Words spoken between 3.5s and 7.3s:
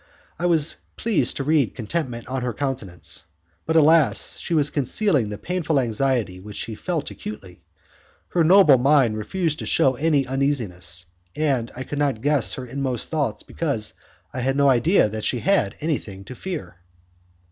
but, alas! she was concealing the painful anxiety which she felt